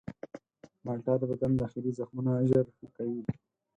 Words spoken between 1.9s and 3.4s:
زخمونه ژر ښه کوي.